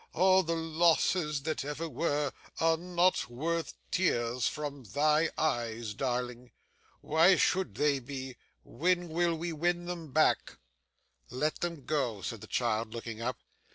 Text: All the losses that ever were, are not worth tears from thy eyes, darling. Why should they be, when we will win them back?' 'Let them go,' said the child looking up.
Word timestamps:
All 0.13 0.41
the 0.41 0.55
losses 0.55 1.43
that 1.43 1.63
ever 1.63 1.87
were, 1.87 2.33
are 2.59 2.75
not 2.77 3.29
worth 3.29 3.75
tears 3.91 4.47
from 4.47 4.83
thy 4.83 5.29
eyes, 5.37 5.93
darling. 5.93 6.49
Why 7.01 7.35
should 7.35 7.75
they 7.75 7.99
be, 7.99 8.35
when 8.63 9.09
we 9.09 9.27
will 9.27 9.53
win 9.57 9.85
them 9.85 10.11
back?' 10.11 10.57
'Let 11.29 11.59
them 11.61 11.85
go,' 11.85 12.23
said 12.23 12.41
the 12.41 12.47
child 12.47 12.95
looking 12.95 13.21
up. 13.21 13.37